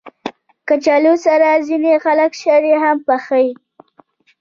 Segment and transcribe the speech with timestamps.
[0.67, 3.49] کچالو سره ځینې خلک شړې هم پخوي